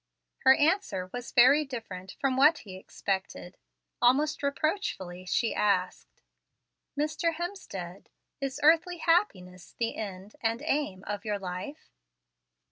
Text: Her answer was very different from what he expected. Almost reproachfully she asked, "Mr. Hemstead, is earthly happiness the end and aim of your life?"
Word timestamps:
Her 0.39 0.55
answer 0.55 1.11
was 1.13 1.31
very 1.31 1.63
different 1.63 2.15
from 2.19 2.35
what 2.35 2.57
he 2.65 2.75
expected. 2.75 3.55
Almost 4.01 4.41
reproachfully 4.41 5.27
she 5.27 5.53
asked, 5.53 6.23
"Mr. 6.99 7.35
Hemstead, 7.35 8.07
is 8.41 8.59
earthly 8.63 8.97
happiness 8.97 9.75
the 9.77 9.95
end 9.95 10.35
and 10.41 10.63
aim 10.65 11.03
of 11.05 11.23
your 11.23 11.37
life?" 11.37 11.91